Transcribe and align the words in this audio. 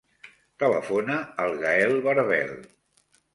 Telefona 0.63 1.17
al 1.45 1.53
Gael 1.65 1.95
Berbel. 2.09 2.57